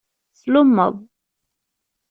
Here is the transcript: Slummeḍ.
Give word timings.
Slummeḍ. 0.39 0.95